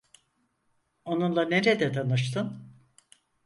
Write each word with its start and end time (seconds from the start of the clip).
Onunla 1.05 1.45
nerede 1.45 1.91
tanıştın? 1.93 2.71